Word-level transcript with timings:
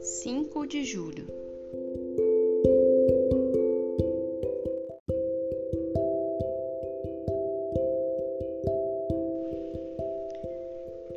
5 0.00 0.66
de 0.66 0.82
julho. 0.82 1.26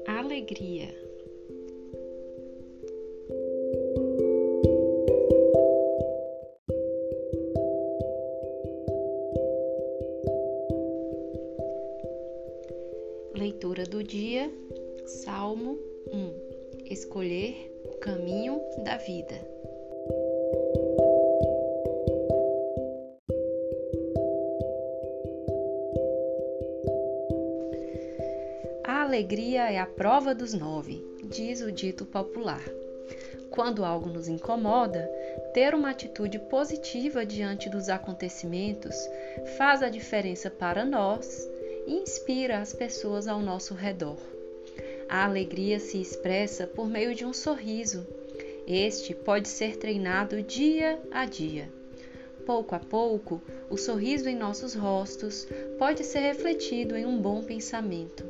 Alegria. 0.05 0.89
Leitura 13.33 13.85
do 13.85 14.03
dia, 14.03 14.51
Salmo 15.05 15.79
1. 16.11 16.83
Escolher 16.91 17.72
caminho 18.03 18.61
da 18.83 18.97
vida. 18.97 19.33
A 28.83 29.03
alegria 29.03 29.71
é 29.71 29.79
a 29.79 29.85
prova 29.85 30.35
dos 30.35 30.53
nove, 30.53 31.01
diz 31.23 31.61
o 31.61 31.71
dito 31.71 32.05
popular. 32.05 32.61
Quando 33.49 33.85
algo 33.85 34.09
nos 34.09 34.27
incomoda, 34.27 35.09
ter 35.53 35.73
uma 35.73 35.91
atitude 35.91 36.39
positiva 36.39 37.25
diante 37.25 37.69
dos 37.69 37.87
acontecimentos 37.87 38.97
faz 39.57 39.81
a 39.81 39.87
diferença 39.87 40.51
para 40.51 40.83
nós 40.83 41.49
e 41.87 41.93
inspira 41.93 42.59
as 42.59 42.73
pessoas 42.73 43.29
ao 43.29 43.39
nosso 43.39 43.73
redor. 43.73 44.32
A 45.13 45.25
alegria 45.25 45.79
se 45.79 46.01
expressa 46.01 46.65
por 46.65 46.89
meio 46.89 47.13
de 47.13 47.23
um 47.23 47.31
sorriso. 47.31 48.03
Este 48.65 49.13
pode 49.13 49.47
ser 49.47 49.77
treinado 49.77 50.41
dia 50.41 50.99
a 51.11 51.23
dia. 51.23 51.71
Pouco 52.47 52.73
a 52.73 52.79
pouco, 52.79 53.39
o 53.69 53.77
sorriso 53.77 54.27
em 54.27 54.35
nossos 54.35 54.73
rostos 54.73 55.47
pode 55.77 56.03
ser 56.03 56.21
refletido 56.21 56.97
em 56.97 57.05
um 57.05 57.21
bom 57.21 57.43
pensamento. 57.43 58.25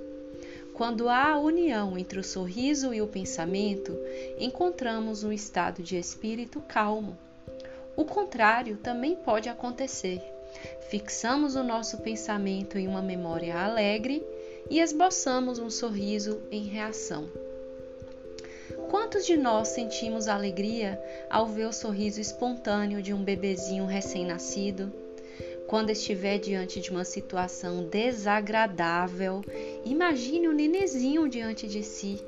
Quando 0.74 1.08
há 1.08 1.30
a 1.30 1.40
união 1.40 1.98
entre 1.98 2.20
o 2.20 2.24
sorriso 2.24 2.94
e 2.94 3.02
o 3.02 3.08
pensamento, 3.08 3.98
encontramos 4.38 5.24
um 5.24 5.32
estado 5.32 5.82
de 5.82 5.96
espírito 5.96 6.60
calmo. 6.68 7.18
O 7.96 8.04
contrário 8.04 8.76
também 8.76 9.16
pode 9.16 9.48
acontecer. 9.48 10.22
Fixamos 10.90 11.56
o 11.56 11.64
nosso 11.64 12.00
pensamento 12.00 12.78
em 12.78 12.90
uma 12.90 13.02
memória 13.02 13.58
alegre 13.58 14.22
e 14.70 14.80
esboçamos 14.80 15.60
um 15.60 15.70
sorriso 15.70 16.42
em 16.52 16.64
reação. 16.64 17.30
Quantos 18.90 19.26
de 19.26 19.36
nós 19.36 19.70
sentimos 19.70 20.28
alegria 20.28 21.02
ao 21.30 21.48
ver 21.48 21.66
o 21.66 21.74
sorriso 21.74 22.22
espontâneo 22.22 23.02
de 23.02 23.14
um 23.14 23.24
bebezinho 23.24 23.86
recém-nascido? 23.86 24.92
Quando 25.68 25.90
estiver 25.90 26.38
diante 26.38 26.80
de 26.80 26.92
uma 26.92 27.04
situação 27.04 27.86
desagradável, 27.86 29.42
imagine 29.84 30.48
um 30.48 30.54
nenezinho 30.54 31.28
diante 31.28 31.68
de 31.68 31.82
si. 31.82 32.22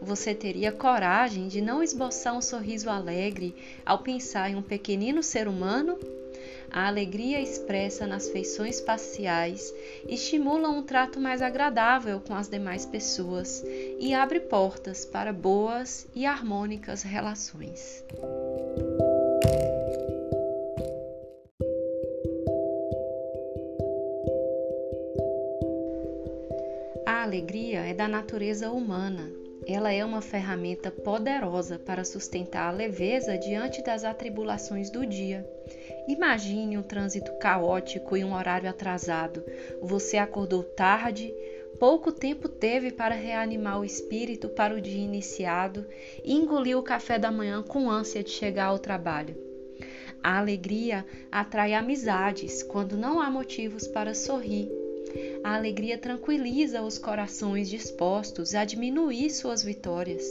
Você 0.00 0.34
teria 0.34 0.72
coragem 0.72 1.46
de 1.46 1.60
não 1.60 1.82
esboçar 1.82 2.36
um 2.36 2.40
sorriso 2.40 2.90
alegre 2.90 3.54
ao 3.84 3.98
pensar 3.98 4.50
em 4.50 4.56
um 4.56 4.62
pequenino 4.62 5.22
ser 5.22 5.46
humano? 5.46 5.98
A 6.72 6.86
alegria 6.86 7.40
expressa 7.40 8.06
nas 8.06 8.28
feições 8.28 8.80
faciais 8.80 9.74
estimula 10.08 10.68
um 10.68 10.82
trato 10.82 11.18
mais 11.18 11.42
agradável 11.42 12.20
com 12.20 12.34
as 12.34 12.48
demais 12.48 12.86
pessoas 12.86 13.64
e 13.98 14.14
abre 14.14 14.38
portas 14.38 15.04
para 15.04 15.32
boas 15.32 16.06
e 16.14 16.24
harmônicas 16.24 17.02
relações. 17.02 18.04
A 27.04 27.22
alegria 27.22 27.80
é 27.80 27.94
da 27.94 28.06
natureza 28.06 28.70
humana. 28.70 29.28
Ela 29.66 29.92
é 29.92 30.04
uma 30.04 30.22
ferramenta 30.22 30.90
poderosa 30.90 31.78
para 31.78 32.04
sustentar 32.04 32.68
a 32.68 32.76
leveza 32.76 33.36
diante 33.36 33.82
das 33.82 34.04
atribulações 34.04 34.90
do 34.90 35.04
dia. 35.04 35.46
Imagine 36.10 36.76
um 36.76 36.82
trânsito 36.82 37.30
caótico 37.38 38.16
e 38.16 38.24
um 38.24 38.34
horário 38.34 38.68
atrasado. 38.68 39.44
Você 39.80 40.16
acordou 40.16 40.64
tarde, 40.64 41.32
pouco 41.78 42.10
tempo 42.10 42.48
teve 42.48 42.90
para 42.90 43.14
reanimar 43.14 43.78
o 43.78 43.84
espírito 43.84 44.48
para 44.48 44.74
o 44.74 44.80
dia 44.80 45.00
iniciado 45.00 45.86
e 46.24 46.34
engoliu 46.34 46.80
o 46.80 46.82
café 46.82 47.16
da 47.16 47.30
manhã 47.30 47.62
com 47.62 47.88
ânsia 47.88 48.24
de 48.24 48.30
chegar 48.30 48.64
ao 48.64 48.78
trabalho. 48.80 49.36
A 50.20 50.36
alegria 50.36 51.06
atrai 51.30 51.74
amizades 51.74 52.60
quando 52.60 52.96
não 52.96 53.20
há 53.20 53.30
motivos 53.30 53.86
para 53.86 54.12
sorrir. 54.12 54.68
A 55.44 55.54
alegria 55.54 55.96
tranquiliza 55.96 56.82
os 56.82 56.98
corações 56.98 57.70
dispostos 57.70 58.52
a 58.56 58.64
diminuir 58.64 59.30
suas 59.30 59.62
vitórias 59.62 60.24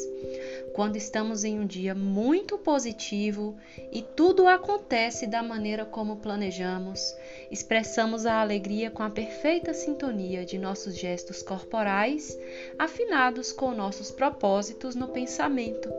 quando 0.74 0.96
estamos 0.96 1.44
em 1.44 1.59
um 1.59 1.66
dia 1.66 1.94
muito 1.96 2.57
positivo 2.57 3.57
e 3.91 4.02
tudo 4.02 4.47
acontece 4.47 5.28
da 5.28 5.41
maneira 5.41 5.85
como 5.85 6.18
planejamos, 6.18 7.16
expressamos 7.52 8.25
a 8.25 8.40
alegria 8.40 8.91
com 8.91 9.03
a 9.03 9.09
perfeita 9.09 9.74
sintonia 9.74 10.46
de 10.46 10.58
nossos 10.58 10.96
gestos 10.96 11.41
corporais, 11.41 12.38
afinados 12.78 13.52
com 13.52 13.72
nossos 13.72 14.12
propósitos 14.12 14.96
no 14.96 15.08
pensamento. 15.08 15.90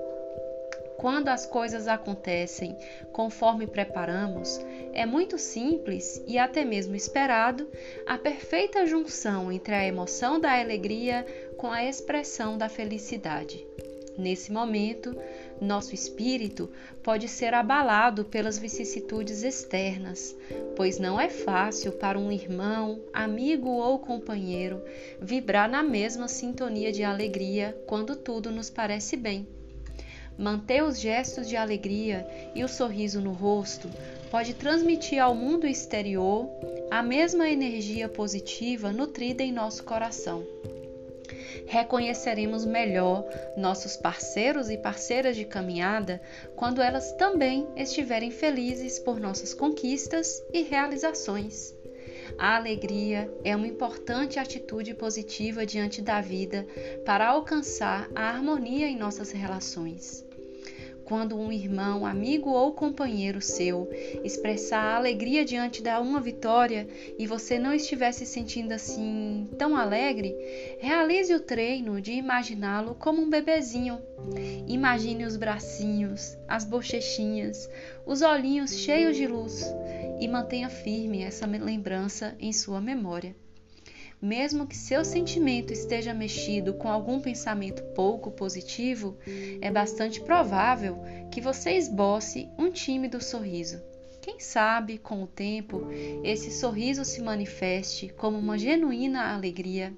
Quando 0.96 1.28
as 1.28 1.46
coisas 1.46 1.88
acontecem 1.88 2.76
conforme 3.10 3.66
preparamos, 3.66 4.60
é 4.92 5.06
muito 5.06 5.38
simples 5.38 6.22
e 6.26 6.36
até 6.38 6.62
mesmo 6.62 6.94
esperado 6.94 7.66
a 8.06 8.18
perfeita 8.18 8.84
junção 8.84 9.50
entre 9.50 9.74
a 9.74 9.86
emoção 9.86 10.38
da 10.38 10.60
alegria 10.60 11.24
com 11.56 11.72
a 11.72 11.82
expressão 11.82 12.58
da 12.58 12.68
felicidade. 12.68 13.66
Nesse 14.20 14.52
momento, 14.52 15.16
nosso 15.58 15.94
espírito 15.94 16.68
pode 17.02 17.26
ser 17.26 17.54
abalado 17.54 18.22
pelas 18.26 18.58
vicissitudes 18.58 19.42
externas, 19.42 20.36
pois 20.76 20.98
não 20.98 21.18
é 21.18 21.30
fácil 21.30 21.92
para 21.92 22.18
um 22.18 22.30
irmão, 22.30 23.00
amigo 23.14 23.70
ou 23.70 23.98
companheiro 23.98 24.84
vibrar 25.22 25.70
na 25.70 25.82
mesma 25.82 26.28
sintonia 26.28 26.92
de 26.92 27.02
alegria 27.02 27.74
quando 27.86 28.14
tudo 28.14 28.50
nos 28.50 28.68
parece 28.68 29.16
bem. 29.16 29.48
Manter 30.36 30.84
os 30.84 31.00
gestos 31.00 31.48
de 31.48 31.56
alegria 31.56 32.26
e 32.54 32.62
o 32.62 32.68
sorriso 32.68 33.22
no 33.22 33.32
rosto 33.32 33.88
pode 34.30 34.52
transmitir 34.52 35.18
ao 35.18 35.34
mundo 35.34 35.66
exterior 35.66 36.46
a 36.90 37.02
mesma 37.02 37.48
energia 37.48 38.06
positiva 38.06 38.92
nutrida 38.92 39.42
em 39.42 39.50
nosso 39.50 39.82
coração 39.82 40.44
reconheceremos 41.66 42.64
melhor 42.64 43.24
nossos 43.56 43.96
parceiros 43.96 44.70
e 44.70 44.78
parceiras 44.78 45.36
de 45.36 45.44
caminhada 45.44 46.20
quando 46.56 46.80
elas 46.80 47.12
também 47.12 47.66
estiverem 47.76 48.30
felizes 48.30 48.98
por 48.98 49.20
nossas 49.20 49.54
conquistas 49.54 50.42
e 50.52 50.62
realizações. 50.62 51.74
A 52.38 52.56
alegria 52.56 53.30
é 53.44 53.54
uma 53.54 53.66
importante 53.66 54.38
atitude 54.38 54.94
positiva 54.94 55.66
diante 55.66 56.00
da 56.00 56.20
vida 56.20 56.66
para 57.04 57.28
alcançar 57.28 58.08
a 58.14 58.28
harmonia 58.28 58.86
em 58.86 58.96
nossas 58.96 59.32
relações 59.32 60.29
quando 61.10 61.36
um 61.36 61.50
irmão, 61.50 62.06
amigo 62.06 62.50
ou 62.50 62.72
companheiro 62.72 63.40
seu 63.40 63.90
expressar 64.22 64.94
alegria 64.94 65.44
diante 65.44 65.82
da 65.82 65.98
uma 65.98 66.20
vitória 66.20 66.86
e 67.18 67.26
você 67.26 67.58
não 67.58 67.74
estiver 67.74 68.12
se 68.12 68.24
sentindo 68.24 68.70
assim 68.70 69.48
tão 69.58 69.74
alegre, 69.76 70.32
realize 70.78 71.34
o 71.34 71.40
treino 71.40 72.00
de 72.00 72.12
imaginá-lo 72.12 72.94
como 72.94 73.20
um 73.20 73.28
bebezinho. 73.28 74.00
Imagine 74.68 75.24
os 75.24 75.36
bracinhos, 75.36 76.38
as 76.46 76.64
bochechinhas, 76.64 77.68
os 78.06 78.22
olhinhos 78.22 78.76
cheios 78.76 79.16
de 79.16 79.26
luz 79.26 79.66
e 80.20 80.28
mantenha 80.28 80.68
firme 80.68 81.24
essa 81.24 81.44
lembrança 81.44 82.36
em 82.38 82.52
sua 82.52 82.80
memória 82.80 83.34
mesmo 84.20 84.66
que 84.66 84.76
seu 84.76 85.04
sentimento 85.04 85.72
esteja 85.72 86.12
mexido 86.12 86.74
com 86.74 86.88
algum 86.88 87.20
pensamento 87.20 87.82
pouco 87.94 88.30
positivo, 88.30 89.16
é 89.60 89.70
bastante 89.70 90.20
provável 90.20 90.98
que 91.30 91.40
você 91.40 91.72
esboce 91.72 92.48
um 92.58 92.70
tímido 92.70 93.22
sorriso. 93.22 93.80
Quem 94.20 94.38
sabe, 94.38 94.98
com 94.98 95.22
o 95.22 95.26
tempo, 95.26 95.88
esse 96.22 96.50
sorriso 96.50 97.04
se 97.04 97.22
manifeste 97.22 98.10
como 98.10 98.38
uma 98.38 98.58
genuína 98.58 99.34
alegria 99.34 99.96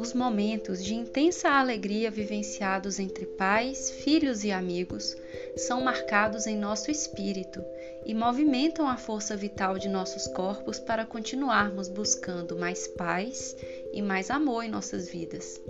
os 0.00 0.14
momentos 0.14 0.82
de 0.82 0.94
intensa 0.94 1.50
alegria 1.50 2.10
vivenciados 2.10 2.98
entre 2.98 3.26
pais, 3.26 3.90
filhos 3.90 4.44
e 4.44 4.50
amigos 4.50 5.14
são 5.56 5.82
marcados 5.82 6.46
em 6.46 6.56
nosso 6.56 6.90
espírito 6.90 7.62
e 8.06 8.14
movimentam 8.14 8.88
a 8.88 8.96
força 8.96 9.36
vital 9.36 9.78
de 9.78 9.90
nossos 9.90 10.26
corpos 10.28 10.78
para 10.78 11.04
continuarmos 11.04 11.86
buscando 11.86 12.56
mais 12.56 12.88
paz 12.88 13.54
e 13.92 14.00
mais 14.00 14.30
amor 14.30 14.64
em 14.64 14.70
nossas 14.70 15.06
vidas. 15.06 15.60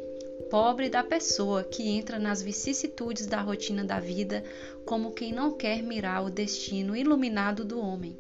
Pobre 0.49 0.89
da 0.89 1.03
pessoa 1.03 1.65
que 1.65 1.89
entra 1.89 2.17
nas 2.17 2.41
vicissitudes 2.41 3.27
da 3.27 3.41
rotina 3.41 3.85
da 3.85 3.99
vida 3.99 4.45
como 4.85 5.11
quem 5.11 5.33
não 5.33 5.57
quer 5.57 5.83
mirar 5.83 6.25
o 6.25 6.31
destino 6.31 6.95
iluminado 6.95 7.65
do 7.65 7.81
homem. 7.81 8.17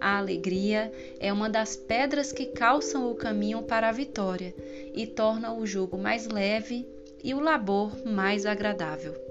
A 0.00 0.18
alegria 0.18 0.92
é 1.18 1.32
uma 1.32 1.48
das 1.48 1.76
pedras 1.76 2.32
que 2.32 2.46
calçam 2.46 3.10
o 3.10 3.14
caminho 3.14 3.62
para 3.62 3.88
a 3.88 3.92
vitória 3.92 4.54
e 4.94 5.06
torna 5.06 5.52
o 5.52 5.66
jugo 5.66 5.96
mais 5.96 6.26
leve 6.26 6.86
e 7.22 7.34
o 7.34 7.40
labor 7.40 7.96
mais 8.06 8.46
agradável. 8.46 9.29